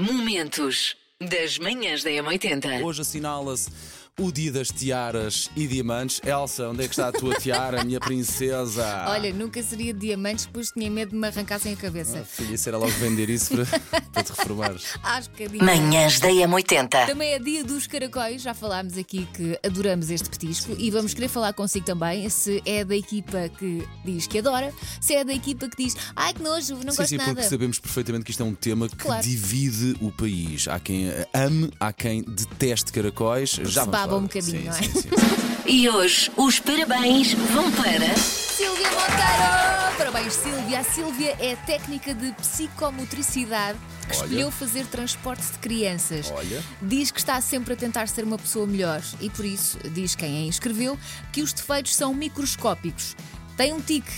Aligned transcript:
Momentos 0.00 0.96
das 1.20 1.58
manhãs 1.58 2.02
da 2.02 2.08
M80. 2.08 2.82
Hoje 2.82 3.02
assinala-se 3.02 3.70
o 4.20 4.30
dia 4.30 4.52
das 4.52 4.68
tiaras 4.68 5.50
e 5.56 5.66
diamantes. 5.66 6.20
Elsa, 6.24 6.68
onde 6.68 6.84
é 6.84 6.88
que 6.88 6.92
está 6.92 7.08
a 7.08 7.12
tua 7.12 7.34
tiara, 7.36 7.82
minha 7.84 7.98
princesa? 8.00 9.06
Olha, 9.08 9.32
nunca 9.32 9.62
seria 9.62 9.92
de 9.92 10.00
diamantes, 10.00 10.48
pois 10.52 10.70
tinha 10.70 10.90
medo 10.90 11.10
de 11.10 11.16
me 11.16 11.26
arrancassem 11.26 11.72
a 11.72 11.76
cabeça. 11.76 12.24
Filha, 12.24 12.54
isso 12.54 12.68
era 12.68 12.78
logo 12.78 12.90
vender 12.92 13.28
isso 13.30 13.54
para, 13.56 13.80
para 14.12 14.22
te 14.22 14.30
reformares. 14.30 14.84
Acho 15.02 15.30
que 15.30 15.44
é 15.44 15.48
Manhãs 15.48 16.20
da 16.20 16.28
M80. 16.28 17.06
Também 17.06 17.32
é 17.32 17.38
dia 17.38 17.64
dos 17.64 17.86
caracóis, 17.86 18.42
já 18.42 18.54
falámos 18.54 18.96
aqui 18.96 19.26
que 19.34 19.58
adoramos 19.64 20.10
este 20.10 20.28
petisco 20.28 20.74
e 20.78 20.90
vamos 20.90 21.14
querer 21.14 21.28
falar 21.28 21.52
consigo 21.52 21.86
também 21.86 22.28
se 22.28 22.62
é 22.64 22.84
da 22.84 22.94
equipa 22.96 23.48
que 23.58 23.86
diz 24.04 24.26
que 24.26 24.38
adora, 24.38 24.72
se 25.00 25.14
é 25.14 25.24
da 25.24 25.32
equipa 25.32 25.68
que 25.68 25.82
diz 25.82 25.96
ai 26.14 26.32
que 26.34 26.42
nojo, 26.42 26.74
não 26.74 26.80
Sim, 26.80 26.86
gosto 26.86 27.06
sim, 27.08 27.16
nada. 27.16 27.32
porque 27.34 27.48
sabemos 27.48 27.78
perfeitamente 27.78 28.24
que 28.24 28.30
isto 28.30 28.42
é 28.42 28.46
um 28.46 28.54
tema 28.54 28.88
que 28.88 28.96
Claro. 28.96 29.22
divide 29.22 29.96
o 30.00 30.10
país. 30.12 30.68
Há 30.68 30.78
quem 30.78 31.08
ame, 31.32 31.70
há 31.80 31.92
quem 31.92 32.22
deteste 32.22 32.92
caracóis. 32.92 33.50
Já 33.64 33.84
vamos 33.84 34.09
falar. 34.10 34.20
um 34.20 34.22
bocadinho, 34.22 34.58
sim, 34.58 34.64
não 34.68 34.76
é? 34.76 34.82
Sim, 34.82 35.00
sim. 35.00 35.08
E 35.66 35.88
hoje 35.88 36.32
os 36.36 36.58
parabéns 36.58 37.32
vão 37.32 37.70
para. 37.70 38.16
Silvia 38.16 38.88
Monteiro! 38.90 39.96
Parabéns, 39.98 40.32
Silvia. 40.32 40.80
A 40.80 40.84
Silvia 40.84 41.36
é 41.38 41.54
técnica 41.54 42.12
de 42.12 42.32
psicomotricidade 42.32 43.78
que 44.08 44.16
Olha. 44.16 44.24
escolheu 44.24 44.50
fazer 44.50 44.86
transporte 44.86 45.44
de 45.44 45.58
crianças. 45.58 46.32
Olha. 46.34 46.60
Diz 46.82 47.12
que 47.12 47.20
está 47.20 47.40
sempre 47.40 47.74
a 47.74 47.76
tentar 47.76 48.08
ser 48.08 48.24
uma 48.24 48.36
pessoa 48.38 48.66
melhor 48.66 49.00
e 49.20 49.30
por 49.30 49.44
isso, 49.44 49.78
diz 49.90 50.16
quem 50.16 50.38
a 50.38 50.40
inscreveu, 50.46 50.98
que 51.32 51.40
os 51.42 51.52
defeitos 51.52 51.94
são 51.94 52.12
microscópicos. 52.14 53.14
Tem 53.56 53.72
um 53.72 53.80
tique, 53.80 54.10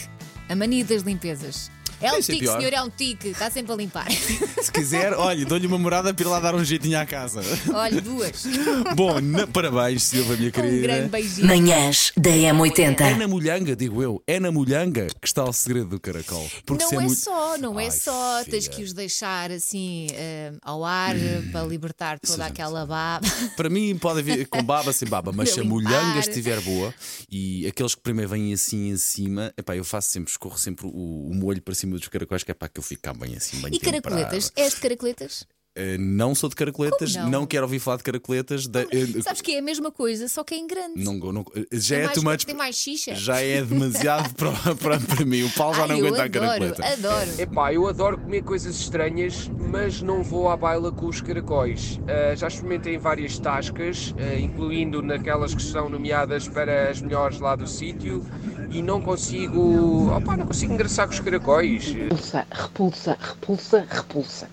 a 0.49 0.57
mania 0.57 0.85
das 0.85 1.03
limpezas. 1.03 1.71
É 2.03 2.13
um 2.13 2.19
Isso 2.19 2.31
é 2.31 2.35
tique, 2.35 2.39
pior. 2.47 2.59
senhor, 2.59 2.73
é 2.73 2.83
um 2.83 2.91
tique, 2.91 3.29
está 3.29 3.51
sempre 3.51 3.73
a 3.73 3.77
limpar. 3.77 4.07
Se 4.63 4.71
quiser, 4.73 5.13
olha, 5.15 5.45
dou-lhe 5.47 5.67
uma 5.67 5.79
morada 5.79 6.13
para 6.13 6.25
ir 6.25 6.29
lá 6.29 6.41
dar 6.41 6.55
um 6.55 6.65
jeitinho 6.65 6.99
à 6.99 7.07
casa. 7.07 7.41
Olha, 7.73 8.01
duas. 8.01 8.45
Bom, 8.97 9.21
na- 9.21 9.47
parabéns, 9.47 10.03
Silva, 10.03 10.37
minha 10.37 10.49
Um 10.49 10.53
querida. 10.53 10.83
grande 10.83 11.09
beijinho. 11.09 11.47
Manhãs 11.47 12.13
da 12.17 12.31
É 12.31 12.53
M80. 12.53 13.17
na 13.17 13.29
molhanga, 13.29 13.77
digo 13.77 14.03
eu, 14.03 14.23
é 14.27 14.41
na 14.41 14.51
molhanga 14.51 15.07
que 15.21 15.27
está 15.27 15.45
o 15.45 15.53
segredo 15.53 15.89
do 15.91 16.01
caracol. 16.01 16.49
Porque 16.67 16.85
se 16.85 16.95
Não 16.95 17.03
é 17.03 17.05
mul- 17.05 17.15
só, 17.15 17.59
não 17.59 17.79
é 17.81 17.85
Ai, 17.85 17.91
só. 17.91 18.43
Tens 18.45 18.65
filha. 18.65 18.77
que 18.77 18.83
os 18.83 18.93
deixar 18.93 19.51
assim 19.51 20.07
eh, 20.13 20.53
ao 20.63 20.85
ar 20.85 21.17
eh, 21.17 21.43
para 21.53 21.65
libertar 21.67 22.19
toda 22.19 22.47
aquela 22.47 22.85
baba. 22.87 23.27
Para 23.57 23.69
mim 23.69 23.97
pode 23.97 24.23
vir 24.23 24.47
com 24.49 24.63
baba 24.63 24.93
sem 24.93 25.09
baba, 25.09 25.33
mas 25.33 25.51
se 25.51 25.61
a 25.61 25.63
Limpar. 25.63 25.75
molhanga 25.83 26.19
estiver 26.19 26.61
boa 26.61 26.93
e 27.31 27.67
aqueles 27.67 27.95
que 27.95 28.01
primeiro 28.01 28.31
vêm 28.31 28.53
assim 28.53 28.89
em 28.91 28.97
cima, 28.97 29.53
epá, 29.57 29.77
eu 29.77 29.85
faço 29.85 30.11
sempre, 30.11 30.31
escorro 30.31 30.59
sempre 30.59 30.87
o, 30.87 31.29
o 31.31 31.35
molho 31.35 31.61
para 31.63 31.75
cima 31.75 31.92
dos 31.99 32.09
caracóis, 32.09 32.43
que 32.43 32.51
é 32.51 32.55
para 32.55 32.69
que 32.69 32.79
eu 32.79 32.83
fique 32.83 33.03
bem 33.13 33.37
assim, 33.37 33.61
bem 33.61 33.75
E 33.75 33.79
caracoletas? 33.79 34.53
És 34.57 34.75
de 34.75 34.81
caracoletas? 34.81 35.47
Eh, 35.75 35.97
não 35.99 36.35
sou 36.35 36.51
de 36.51 36.55
caracoletas, 36.55 37.17
Como 37.17 37.31
não? 37.31 37.47
quero 37.47 37.63
ouvir 37.63 37.79
falar 37.79 37.97
de 37.97 38.03
caracoletas. 38.03 38.67
da- 38.67 38.83
eh, 38.83 39.23
Sabes 39.23 39.41
que 39.41 39.53
é 39.55 39.59
a 39.59 39.63
mesma 39.63 39.91
coisa, 39.91 40.29
só 40.29 40.45
que 40.45 40.55
é 40.55 40.59
em 40.59 40.67
grande. 40.67 41.03
não, 41.03 41.15
não- 41.33 41.45
já 41.73 41.95
Tem 41.97 42.03
é 42.03 42.05
mais, 42.05 42.15
too 42.15 42.25
much- 42.25 42.45
Tem 42.45 42.55
mais 42.55 42.77
xixa. 42.77 43.15
Já 43.15 43.41
é 43.41 43.63
demasiado 43.63 44.35
para, 44.37 44.53
para, 44.75 45.01
para 45.01 45.25
mim. 45.25 45.45
O 45.45 45.51
Paulo 45.53 45.75
já 45.75 45.83
Ai, 45.83 45.89
não 45.89 45.97
aguenta 45.97 46.23
a 46.23 46.25
adoro, 46.27 46.45
caracoleta. 46.47 46.85
adoro. 46.93 47.31
Epá, 47.41 47.73
eu 47.73 47.89
adoro 47.89 48.19
comer 48.19 48.43
coisas 48.43 48.77
estranhas, 48.77 49.51
mas 49.71 50.03
não 50.03 50.23
vou 50.23 50.51
à 50.51 50.57
baila 50.59 50.93
com 50.93 51.07
os 51.07 51.23
caracóis. 51.23 51.99
Ah, 52.07 52.35
já 52.35 52.49
experimentei 52.49 52.97
em 52.97 52.99
várias 52.99 53.39
tascas, 53.39 54.15
incluindo 54.39 55.01
naquelas 55.01 55.55
que 55.55 55.63
são 55.63 55.89
nomeadas 55.89 56.47
para 56.49 56.91
as 56.91 57.01
melhores 57.01 57.41
lá 57.41 57.57
do 57.57 57.67
sítio, 57.67 58.23
e 58.71 58.83
não 58.83 59.01
consigo. 59.01 60.15
Opá, 60.15 60.37
não 60.37 60.47
consigo 60.47 60.75
engraçar 60.75 61.07
com 61.07 61.15
os 61.15 61.21
caracóis. 61.21 61.87
Repulsa, 61.87 62.47
repulsa, 62.51 63.19
repulsa, 63.19 63.87
repulsa. 63.91 64.51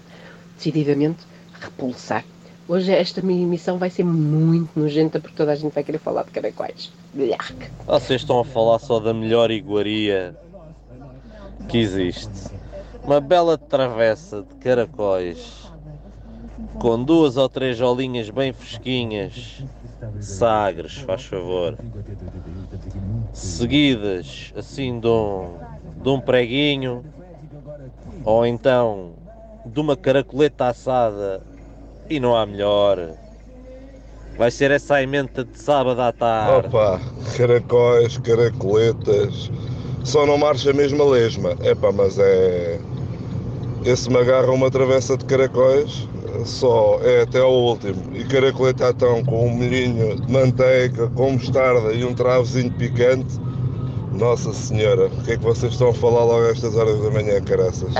Decididamente, 0.59 1.25
repulsar. 1.57 2.25
Hoje 2.67 2.91
esta 2.91 3.21
minha 3.21 3.41
emissão 3.43 3.77
vai 3.77 3.89
ser 3.89 4.03
muito 4.03 4.77
nojenta 4.77 5.17
porque 5.17 5.37
toda 5.37 5.53
a 5.53 5.55
gente 5.55 5.73
vai 5.73 5.85
querer 5.85 5.99
falar 5.99 6.23
de 6.23 6.31
caracóis. 6.31 6.91
Blhac. 7.13 7.71
Vocês 7.87 8.19
estão 8.19 8.41
a 8.41 8.43
falar 8.43 8.77
só 8.79 8.99
da 8.99 9.13
melhor 9.13 9.51
iguaria 9.51 10.35
que 11.69 11.77
existe. 11.77 12.51
Uma 13.01 13.21
bela 13.21 13.57
travessa 13.57 14.41
de 14.41 14.53
caracóis 14.55 15.71
com 16.77 17.01
duas 17.01 17.37
ou 17.37 17.47
três 17.47 17.79
olinhas 17.79 18.29
bem 18.29 18.51
fresquinhas, 18.51 19.63
sagres, 20.19 20.97
faz 20.97 21.23
favor, 21.23 21.77
seguidas 23.31 24.51
assim 24.57 24.99
de 24.99 25.07
um, 25.07 25.53
de 26.03 26.09
um 26.09 26.19
preguinho 26.19 27.05
ou 28.25 28.45
então 28.45 29.13
de 29.65 29.79
uma 29.79 29.95
caracoleta 29.95 30.67
assada 30.67 31.41
e 32.09 32.19
não 32.19 32.35
há 32.35 32.45
melhor. 32.45 33.11
Vai 34.37 34.51
ser 34.51 34.71
essa 34.71 34.95
a 34.95 35.03
emenda 35.03 35.43
de 35.43 35.59
sábado 35.59 35.99
à 36.01 36.11
tarde. 36.13 36.67
Opa, 36.67 36.99
caracóis, 37.35 38.17
caracoletas, 38.19 39.51
só 40.03 40.25
não 40.25 40.37
marcha 40.37 40.71
mesmo 40.71 41.03
a 41.03 41.05
lesma. 41.05 41.55
Epá, 41.61 41.91
mas 41.91 42.17
é. 42.17 42.79
Esse 43.85 44.09
me 44.09 44.17
agarra 44.17 44.51
uma 44.51 44.69
travessa 44.71 45.17
de 45.17 45.25
caracóis, 45.25 46.07
só 46.45 46.99
é 47.01 47.21
até 47.21 47.39
ao 47.39 47.53
último. 47.53 48.15
E 48.15 48.23
caracoleta 48.25 48.89
então 48.89 49.23
com 49.25 49.47
um 49.47 49.49
molhinho 49.49 50.19
de 50.19 50.31
manteiga, 50.31 51.07
com 51.09 51.31
mostarda 51.31 51.91
e 51.91 52.05
um 52.05 52.13
travozinho 52.13 52.71
picante. 52.71 53.39
Nossa 54.13 54.53
Senhora, 54.53 55.07
o 55.07 55.23
que 55.23 55.33
é 55.33 55.37
que 55.37 55.43
vocês 55.43 55.73
estão 55.73 55.89
a 55.89 55.93
falar 55.93 56.23
logo 56.23 56.45
a 56.45 56.49
estas 56.49 56.75
horas 56.75 57.01
da 57.01 57.11
manhã, 57.11 57.41
caraças? 57.41 57.93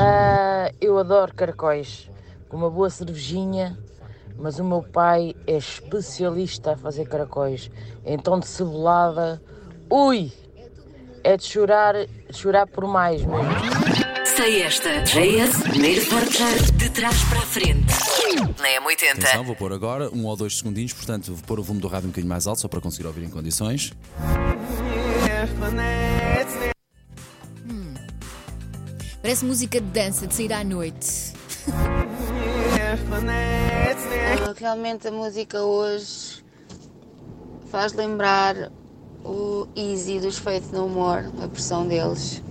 Ah, 0.70 0.74
eu 0.80 0.98
adoro 1.00 1.34
caracóis, 1.34 2.10
com 2.48 2.58
uma 2.58 2.70
boa 2.70 2.90
cervejinha, 2.90 3.78
mas 4.38 4.60
o 4.60 4.64
meu 4.64 4.84
pai 4.84 5.36
é 5.48 5.58
especialista 5.58 6.74
a 6.74 6.78
fazer 6.78 7.08
caracóis. 7.08 7.72
Então 8.06 8.40
de 8.40 8.48
cebolada, 8.48 9.42
ui, 9.90 10.32
é 11.24 11.36
de 11.36 11.44
chorar, 11.44 11.96
de 11.96 12.34
chorar 12.34 12.68
por 12.68 12.88
mais 12.88 13.24
mesmo. 13.24 13.50
Sei 14.26 14.62
esta. 14.62 15.02
JS, 15.02 15.64
primeiro 15.64 16.06
portar 16.06 16.54
de 16.78 16.90
trás 16.92 17.24
para 17.26 17.40
a 17.40 17.42
frente. 17.42 17.94
Na 18.60 18.92
Atenção, 19.12 19.44
M80. 19.44 19.46
vou 19.46 19.56
pôr 19.56 19.74
agora 19.74 20.10
um 20.12 20.26
ou 20.26 20.36
dois 20.38 20.58
segundinhos, 20.58 20.94
portanto, 20.94 21.34
vou 21.34 21.44
pôr 21.46 21.60
o 21.60 21.64
volume 21.64 21.82
do 21.82 21.88
rádio 21.88 22.08
um 22.08 22.12
bocadinho 22.12 22.30
mais 22.30 22.48
alto, 22.48 22.62
só 22.62 22.68
para 22.68 22.80
conseguir 22.80 23.08
ouvir 23.08 23.24
em 23.24 23.30
condições. 23.30 23.92
Parece 29.30 29.46
música 29.46 29.80
de 29.80 29.86
dança, 29.86 30.26
de 30.26 30.34
sair 30.34 30.52
à 30.52 30.64
noite. 30.64 31.34
Realmente 34.60 35.08
a 35.08 35.12
música 35.12 35.62
hoje 35.62 36.44
faz 37.70 37.94
lembrar 37.94 38.72
o 39.24 39.68
Easy 39.76 40.20
dos 40.20 40.40
Faith 40.40 40.72
No 40.72 40.90
More, 40.90 41.28
a 41.44 41.48
pressão 41.48 41.88
deles. 41.88 42.42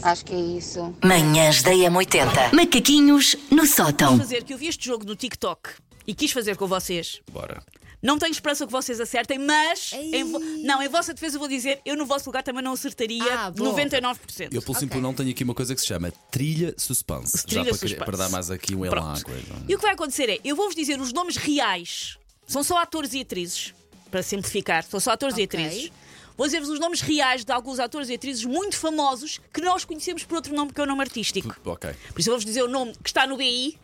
Acho 0.00 0.24
que 0.26 0.32
é 0.32 0.38
isso. 0.38 0.94
Manhãs 1.04 1.60
da 1.64 1.72
M80. 1.72 2.52
Macaquinhos 2.52 3.34
no 3.50 3.66
sótão. 3.66 4.16
fazer 4.16 4.44
que 4.44 4.54
eu 4.54 4.58
vi 4.58 4.68
este 4.68 4.86
jogo 4.86 5.04
no 5.04 5.16
TikTok 5.16 5.70
e 6.06 6.14
quis 6.14 6.30
fazer 6.30 6.56
com 6.56 6.68
vocês. 6.68 7.20
Bora. 7.32 7.60
Não 8.02 8.18
tenho 8.18 8.32
esperança 8.32 8.64
que 8.66 8.72
vocês 8.72 8.98
acertem, 8.98 9.38
mas 9.38 9.92
em 9.92 10.24
vo- 10.24 10.38
não, 10.38 10.82
em 10.82 10.88
vossa 10.88 11.12
defesa 11.12 11.36
eu 11.36 11.38
vou 11.40 11.48
dizer, 11.48 11.80
eu 11.84 11.94
no 11.96 12.06
vosso 12.06 12.26
lugar 12.26 12.42
também 12.42 12.62
não 12.62 12.72
acertaria 12.72 13.22
Ah, 13.30 13.50
bom. 13.50 13.74
99%. 13.74 14.48
Eu, 14.52 14.62
pelo 14.62 14.78
simples 14.78 15.02
não, 15.02 15.12
tenho 15.12 15.30
aqui 15.30 15.44
uma 15.44 15.54
coisa 15.54 15.74
que 15.74 15.80
se 15.82 15.86
chama 15.86 16.10
trilha 16.30 16.74
suspense. 16.78 17.44
Trilha 17.46 17.64
Já 17.64 17.70
para, 17.70 17.78
suspense. 17.78 18.04
para 18.06 18.16
dar 18.16 18.28
mais 18.30 18.50
aqui 18.50 18.74
um 18.74 18.84
elan 18.86 18.96
à 18.96 19.02
Pronto. 19.12 19.24
coisa. 19.26 19.64
E 19.68 19.74
o 19.74 19.78
que 19.78 19.84
vai 19.84 19.92
acontecer 19.92 20.30
é, 20.30 20.40
eu 20.42 20.56
vou-vos 20.56 20.74
dizer 20.74 20.98
os 21.00 21.12
nomes 21.12 21.36
reais. 21.36 22.16
São 22.46 22.62
só 22.64 22.78
atores 22.78 23.12
e 23.12 23.20
atrizes, 23.20 23.74
para 24.10 24.22
simplificar, 24.22 24.82
são 24.82 24.98
só 24.98 25.10
atores 25.12 25.36
e 25.36 25.42
Ok. 25.44 25.60
atrizes. 25.60 25.92
Vou 26.38 26.46
dizer-vos 26.46 26.70
os 26.70 26.80
nomes 26.80 27.02
reais 27.02 27.44
de 27.44 27.52
alguns 27.52 27.78
atores 27.78 28.08
e 28.08 28.14
atrizes 28.14 28.44
muito 28.46 28.74
famosos 28.78 29.38
que 29.52 29.60
nós 29.60 29.84
conhecemos 29.84 30.24
por 30.24 30.36
outro 30.36 30.54
nome 30.54 30.72
que 30.72 30.80
é 30.80 30.84
o 30.84 30.86
nome 30.86 31.02
artístico. 31.02 31.54
Ok. 31.66 31.90
Por 32.14 32.18
isso 32.18 32.30
eu 32.30 32.32
vou-vos 32.32 32.46
dizer 32.46 32.62
o 32.62 32.68
nome 32.68 32.94
que 33.02 33.10
está 33.10 33.26
no 33.26 33.36
BI 33.36 33.78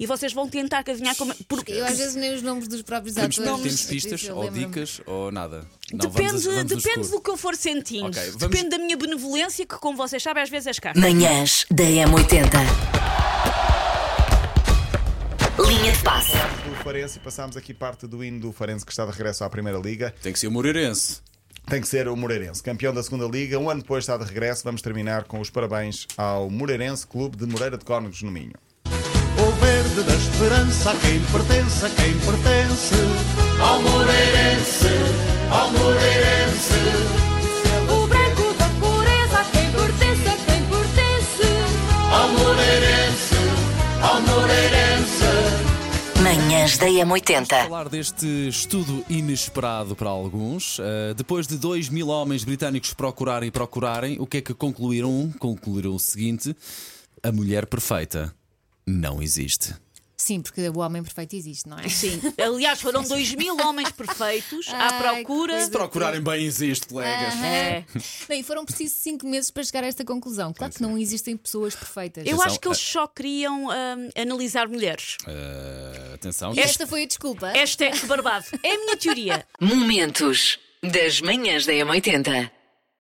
e 0.00 0.06
vocês 0.06 0.32
vão 0.32 0.48
tentar 0.48 0.78
adivinhar 0.78 1.14
como. 1.14 1.32
Porque 1.46 1.70
Eu 1.72 1.84
às 1.84 1.96
vezes 1.98 2.14
nem 2.16 2.34
os 2.34 2.42
nomes 2.42 2.66
dos 2.66 2.82
próprios 2.82 3.14
Temos, 3.14 3.38
atores. 3.38 3.62
temos 3.62 3.82
pistas 3.84 4.24
eu 4.24 4.36
ou 4.36 4.50
dicas 4.50 5.00
ou 5.06 5.30
nada? 5.30 5.64
Não, 5.92 5.98
Depende, 6.10 6.28
vamos 6.30 6.44
vamos 6.46 6.64
depende 6.82 7.08
do 7.08 7.20
que 7.20 7.30
eu 7.30 7.36
for 7.36 7.54
sentindo. 7.54 8.06
Ok, 8.06 8.22
vamos- 8.30 8.36
Depende 8.38 8.70
da 8.70 8.78
minha 8.78 8.96
benevolência, 8.96 9.66
que, 9.66 9.76
como 9.76 9.96
vocês 9.96 10.22
sabem, 10.22 10.42
às 10.42 10.48
vezes 10.50 10.66
é 10.68 10.70
escassa. 10.70 10.98
Manhãs 10.98 11.66
da 11.70 11.84
M80. 11.84 12.48
Linha 15.68 15.92
de 15.92 16.02
passe. 16.02 16.32
do 16.32 16.74
Farense 16.82 17.18
e 17.18 17.20
passámos 17.20 17.56
aqui 17.56 17.74
parte 17.74 18.06
do 18.06 18.24
hino 18.24 18.40
do 18.40 18.52
Farense 18.52 18.84
que 18.84 18.90
está 18.92 19.04
de 19.04 19.12
regresso 19.12 19.44
à 19.44 19.50
Primeira 19.50 19.78
Liga. 19.78 20.14
Tem 20.22 20.32
que 20.32 20.38
ser 20.38 20.46
o 20.46 20.50
Moreirense. 20.50 21.18
Tem 21.68 21.80
que 21.80 21.86
ser 21.86 22.08
o 22.08 22.16
Moreirense, 22.16 22.62
campeão 22.62 22.92
da 22.92 23.02
Segunda 23.02 23.26
Liga. 23.26 23.58
Um 23.58 23.68
ano 23.70 23.82
depois 23.82 24.02
está 24.04 24.16
de 24.16 24.24
regresso. 24.24 24.64
Vamos 24.64 24.80
terminar 24.82 25.24
com 25.24 25.38
os 25.40 25.50
parabéns 25.50 26.06
ao 26.16 26.48
Moreirense 26.50 27.06
Clube 27.06 27.36
de 27.36 27.46
Moreira 27.46 27.76
de 27.76 27.84
Cónegos 27.84 28.22
no 28.22 28.30
Minho. 28.30 28.54
Verde 29.90 30.02
da 30.02 30.14
esperança 30.14 30.90
a 30.90 30.96
quem 30.96 31.20
pertence, 31.20 31.84
a 31.84 31.90
quem 31.90 32.18
pertence 32.20 32.94
Ao 33.60 33.82
Moreirense, 33.82 34.86
ao 35.50 35.72
Moreirense 35.72 36.74
O 37.88 38.06
branco 38.06 38.54
da 38.58 38.68
pureza, 38.78 39.40
a 39.40 39.44
quem 39.44 39.70
pertence, 39.72 40.28
a 40.28 40.36
quem 40.36 40.62
pertence. 40.64 41.42
Ao 42.12 42.28
Moreirense, 42.28 43.34
ao 44.02 44.20
Moreirense 44.20 45.24
Manhãs 46.22 46.78
da 46.78 46.86
M80. 46.86 47.64
falar 47.64 47.88
deste 47.88 48.48
estudo 48.48 49.04
inesperado 49.08 49.96
para 49.96 50.08
alguns. 50.08 50.78
Uh, 50.78 51.14
depois 51.16 51.48
de 51.48 51.56
2 51.56 51.88
mil 51.88 52.08
homens 52.08 52.44
britânicos 52.44 52.94
procurarem 52.94 53.48
e 53.48 53.50
procurarem, 53.50 54.16
o 54.20 54.26
que 54.26 54.36
é 54.36 54.40
que 54.40 54.54
concluíram? 54.54 55.32
Concluíram 55.40 55.94
o 55.94 55.98
seguinte: 55.98 56.54
a 57.22 57.32
mulher 57.32 57.66
perfeita 57.66 58.32
não 58.86 59.22
existe. 59.22 59.74
Sim, 60.20 60.42
porque 60.42 60.68
o 60.68 60.80
homem 60.80 61.02
perfeito 61.02 61.34
existe, 61.34 61.66
não 61.66 61.78
é? 61.78 61.88
Sim. 61.88 62.20
Aliás, 62.38 62.78
foram 62.78 63.02
2 63.02 63.34
mil 63.36 63.56
homens 63.56 63.90
perfeitos 63.90 64.68
à 64.68 64.92
Ai, 64.92 65.22
procura. 65.24 65.64
Se 65.64 65.70
procurarem 65.70 66.20
bem, 66.20 66.44
existe, 66.44 66.86
colegas. 66.88 67.34
É. 67.42 67.86
E 68.28 68.42
foram 68.42 68.66
precisos 68.66 68.98
5 68.98 69.26
meses 69.26 69.50
para 69.50 69.64
chegar 69.64 69.82
a 69.82 69.86
esta 69.86 70.04
conclusão. 70.04 70.52
Claro 70.52 70.74
que 70.74 70.82
não 70.82 70.98
existem 70.98 71.38
pessoas 71.38 71.74
perfeitas. 71.74 72.26
Eu 72.26 72.34
Atenção, 72.34 72.46
acho 72.46 72.60
que 72.60 72.68
eles 72.68 72.78
só 72.78 73.06
queriam 73.06 73.68
hum, 73.68 74.10
analisar 74.14 74.68
mulheres. 74.68 75.16
Uh, 75.26 76.14
atenção. 76.14 76.52
Esta 76.54 76.86
foi 76.86 77.04
a 77.04 77.06
desculpa. 77.06 77.48
Esta 77.56 77.86
é 77.86 77.96
barbado. 78.04 78.44
É 78.62 78.74
a 78.74 78.78
minha 78.78 78.96
teoria. 78.98 79.46
Momentos 79.58 80.58
das 80.82 81.22
Manhãs 81.22 81.64
da 81.64 81.72
M80. 81.72 82.50